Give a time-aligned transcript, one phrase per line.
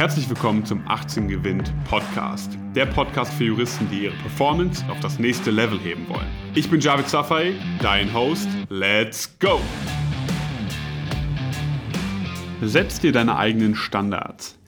[0.00, 2.56] Herzlich willkommen zum 18 Gewinnt Podcast.
[2.74, 6.26] Der Podcast für Juristen, die ihre Performance auf das nächste Level heben wollen.
[6.54, 8.48] Ich bin Javid Safai, dein Host.
[8.70, 9.60] Let's go!
[12.62, 14.58] Setz dir deine eigenen Standards.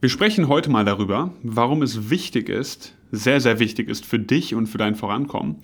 [0.00, 4.54] Wir sprechen heute mal darüber, warum es wichtig ist, sehr, sehr wichtig ist für dich
[4.54, 5.56] und für dein Vorankommen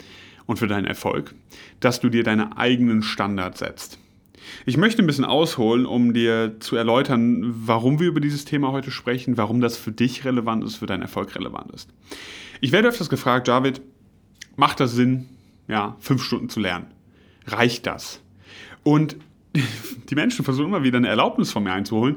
[0.47, 1.37] und für deinen Erfolg,
[1.79, 4.01] dass du dir deine eigenen Standards setzt.
[4.67, 8.91] Ich möchte ein bisschen ausholen, um dir zu erläutern, warum wir über dieses Thema heute
[8.91, 11.91] sprechen, warum das für dich relevant ist, für deinen Erfolg relevant ist.
[12.61, 13.81] Ich werde öfters gefragt, David,
[14.57, 15.29] macht das Sinn,
[15.69, 16.87] ja, fünf Stunden zu lernen?
[17.47, 18.21] Reicht das?
[18.83, 19.17] Und
[20.11, 22.17] die Menschen versuchen immer wieder eine Erlaubnis von mir einzuholen.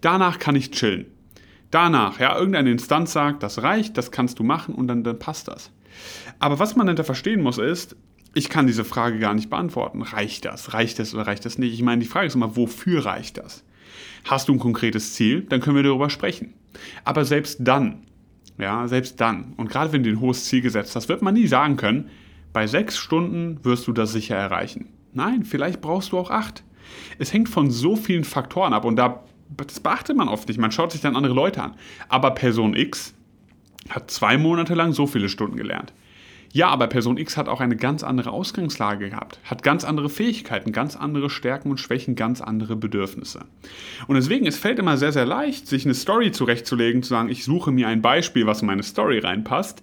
[0.00, 1.06] Danach kann ich chillen.
[1.70, 5.48] Danach, ja, irgendeine Instanz sagt, das reicht, das kannst du machen und dann, dann passt
[5.48, 5.70] das.
[6.38, 7.96] Aber was man dahinter verstehen muss, ist,
[8.34, 10.02] ich kann diese Frage gar nicht beantworten.
[10.02, 10.72] Reicht das?
[10.72, 11.74] Reicht das oder reicht das nicht?
[11.74, 13.64] Ich meine, die Frage ist immer, wofür reicht das?
[14.24, 15.42] Hast du ein konkretes Ziel?
[15.42, 16.54] Dann können wir darüber sprechen.
[17.04, 18.02] Aber selbst dann,
[18.58, 21.46] ja, selbst dann, und gerade wenn du ein hohes Ziel gesetzt hast, wird man nie
[21.46, 22.10] sagen können,
[22.52, 24.88] bei sechs Stunden wirst du das sicher erreichen.
[25.12, 26.62] Nein, vielleicht brauchst du auch acht.
[27.18, 29.24] Es hängt von so vielen Faktoren ab und da,
[29.56, 30.58] das beachtet man oft nicht.
[30.58, 31.74] Man schaut sich dann andere Leute an.
[32.08, 33.14] Aber Person X
[33.88, 35.92] hat zwei Monate lang so viele Stunden gelernt.
[36.52, 40.72] Ja, aber Person X hat auch eine ganz andere Ausgangslage gehabt, hat ganz andere Fähigkeiten,
[40.72, 43.44] ganz andere Stärken und Schwächen, ganz andere Bedürfnisse.
[44.08, 47.44] Und deswegen, es fällt immer sehr, sehr leicht, sich eine Story zurechtzulegen, zu sagen, ich
[47.44, 49.80] suche mir ein Beispiel, was in meine Story reinpasst.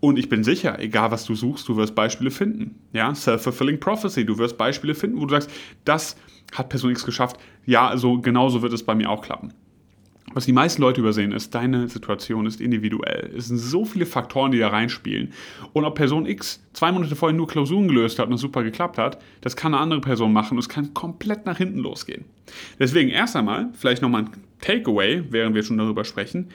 [0.00, 2.78] Und ich bin sicher, egal was du suchst, du wirst Beispiele finden.
[2.92, 5.50] Ja, self-fulfilling prophecy, du wirst Beispiele finden, wo du sagst,
[5.84, 6.16] das
[6.52, 7.36] hat Person X geschafft.
[7.64, 9.54] Ja, also genauso wird es bei mir auch klappen.
[10.32, 13.30] Was die meisten Leute übersehen ist, deine Situation ist individuell.
[13.36, 15.32] Es sind so viele Faktoren, die da reinspielen.
[15.72, 18.96] Und ob Person X zwei Monate vorher nur Klausuren gelöst hat und es super geklappt
[18.96, 22.26] hat, das kann eine andere Person machen und es kann komplett nach hinten losgehen.
[22.78, 26.48] Deswegen erst einmal, vielleicht nochmal ein Takeaway, während wir schon darüber sprechen.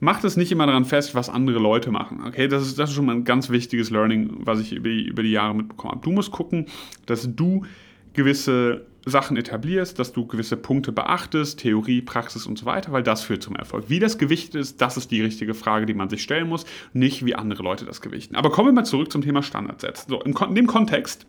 [0.00, 2.20] Macht es nicht immer daran fest, was andere Leute machen.
[2.24, 5.06] Okay, das ist, das ist schon mal ein ganz wichtiges Learning, was ich über die,
[5.06, 6.04] über die Jahre mitbekommen habe.
[6.04, 6.66] Du musst gucken,
[7.06, 7.64] dass du
[8.12, 13.22] gewisse Sachen etablierst, dass du gewisse Punkte beachtest, Theorie, Praxis und so weiter, weil das
[13.22, 13.84] führt zum Erfolg.
[13.88, 17.24] Wie das Gewicht ist, das ist die richtige Frage, die man sich stellen muss, nicht
[17.24, 18.36] wie andere Leute das gewichten.
[18.36, 20.06] Aber kommen wir mal zurück zum Thema Standardsets.
[20.08, 21.26] So, in, in dem Kontext,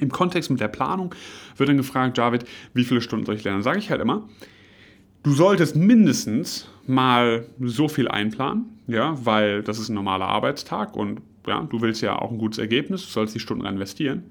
[0.00, 1.14] im Kontext mit der Planung
[1.56, 3.62] wird dann gefragt, David, wie viele Stunden soll ich lernen?
[3.62, 4.28] Sage ich halt immer,
[5.22, 11.20] du solltest mindestens mal so viel einplanen, ja, weil das ist ein normaler Arbeitstag und
[11.46, 14.24] ja, du willst ja auch ein gutes Ergebnis, du sollst die Stunden investieren.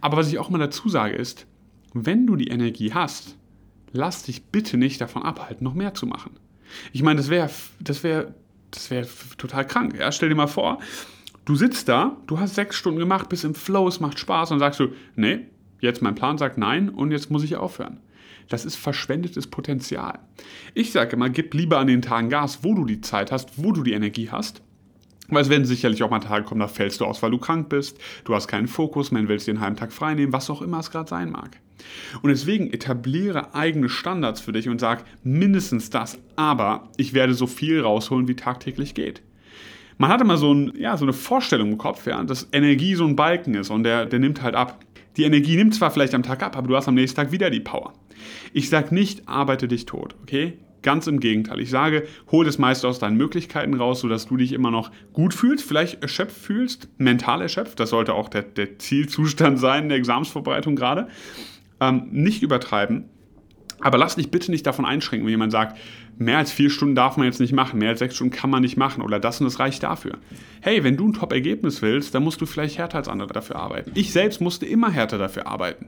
[0.00, 1.46] Aber was ich auch mal dazu sage ist,
[1.94, 3.36] wenn du die Energie hast,
[3.92, 6.36] lass dich bitte nicht davon abhalten, noch mehr zu machen.
[6.92, 7.48] Ich meine, das wäre
[7.80, 8.34] das wär,
[8.70, 9.06] das wär
[9.38, 9.96] total krank.
[9.98, 10.12] Ja?
[10.12, 10.80] Stell dir mal vor,
[11.44, 14.58] du sitzt da, du hast sechs Stunden gemacht, bist im Flow, es macht Spaß und
[14.58, 15.46] sagst du, nee,
[15.80, 18.00] jetzt mein Plan sagt nein und jetzt muss ich aufhören.
[18.48, 20.18] Das ist verschwendetes Potenzial.
[20.74, 23.72] Ich sage immer, gib lieber an den Tagen Gas, wo du die Zeit hast, wo
[23.72, 24.62] du die Energie hast
[25.28, 27.68] weil es werden sicherlich auch mal Tage kommen, da fällst du aus, weil du krank
[27.68, 30.62] bist, du hast keinen Fokus, man willst dir einen halben Tag frei nehmen, was auch
[30.62, 31.58] immer es gerade sein mag.
[32.22, 37.46] Und deswegen etabliere eigene Standards für dich und sag mindestens das, aber ich werde so
[37.46, 39.22] viel rausholen, wie tagtäglich geht.
[39.98, 43.04] Man hat immer so, ein, ja, so eine Vorstellung im Kopf, ja, dass Energie so
[43.04, 44.80] ein Balken ist und der, der nimmt halt ab.
[45.16, 47.50] Die Energie nimmt zwar vielleicht am Tag ab, aber du hast am nächsten Tag wieder
[47.50, 47.92] die Power.
[48.52, 50.54] Ich sag nicht, arbeite dich tot, okay?
[50.84, 51.60] Ganz im Gegenteil.
[51.60, 55.32] Ich sage, hol das meiste aus deinen Möglichkeiten raus, sodass du dich immer noch gut
[55.32, 57.80] fühlst, vielleicht erschöpft fühlst, mental erschöpft.
[57.80, 61.08] Das sollte auch der, der Zielzustand sein in der Examsvorbereitung gerade.
[61.80, 63.06] Ähm, nicht übertreiben.
[63.80, 65.78] Aber lass dich bitte nicht davon einschränken, wenn jemand sagt,
[66.18, 68.62] mehr als vier Stunden darf man jetzt nicht machen, mehr als sechs Stunden kann man
[68.62, 70.18] nicht machen oder das und das reicht dafür.
[70.60, 73.90] Hey, wenn du ein Top-Ergebnis willst, dann musst du vielleicht härter als andere dafür arbeiten.
[73.94, 75.86] Ich selbst musste immer härter dafür arbeiten.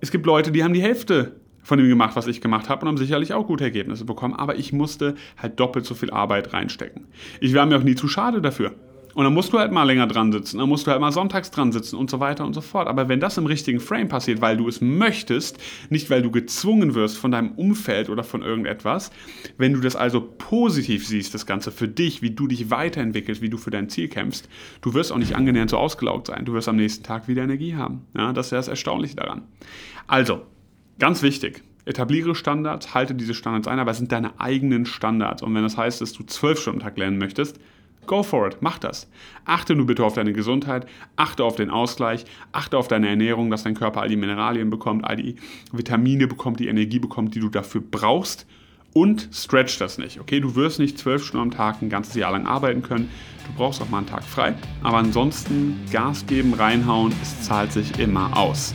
[0.00, 1.37] Es gibt Leute, die haben die Hälfte
[1.68, 4.56] von dem gemacht, was ich gemacht habe und haben sicherlich auch gute Ergebnisse bekommen, aber
[4.56, 7.04] ich musste halt doppelt so viel Arbeit reinstecken.
[7.40, 8.74] Ich war mir auch nie zu schade dafür.
[9.14, 11.50] Und dann musst du halt mal länger dran sitzen, dann musst du halt mal sonntags
[11.50, 12.86] dran sitzen und so weiter und so fort.
[12.88, 15.58] Aber wenn das im richtigen Frame passiert, weil du es möchtest,
[15.90, 19.10] nicht weil du gezwungen wirst von deinem Umfeld oder von irgendetwas,
[19.56, 23.50] wenn du das also positiv siehst, das Ganze für dich, wie du dich weiterentwickelst, wie
[23.50, 24.48] du für dein Ziel kämpfst,
[24.82, 26.44] du wirst auch nicht angenähernd so ausgelaugt sein.
[26.44, 28.06] Du wirst am nächsten Tag wieder Energie haben.
[28.16, 29.42] Ja, das ist das Erstaunliche daran.
[30.06, 30.42] Also,
[30.98, 31.62] Ganz wichtig.
[31.88, 35.42] Etabliere Standards, halte diese Standards ein, aber es sind deine eigenen Standards.
[35.42, 37.58] Und wenn das heißt, dass du zwölf Stunden Tag lernen möchtest,
[38.06, 39.08] go for it, mach das.
[39.44, 40.86] Achte nur bitte auf deine Gesundheit,
[41.16, 45.04] achte auf den Ausgleich, achte auf deine Ernährung, dass dein Körper all die Mineralien bekommt,
[45.04, 45.36] all die
[45.72, 48.46] Vitamine bekommt, die Energie bekommt, die du dafür brauchst.
[48.94, 50.40] Und stretch das nicht, okay?
[50.40, 53.10] Du wirst nicht zwölf Stunden am Tag ein ganzes Jahr lang arbeiten können.
[53.46, 54.54] Du brauchst auch mal einen Tag frei.
[54.82, 58.74] Aber ansonsten Gas geben, reinhauen, es zahlt sich immer aus.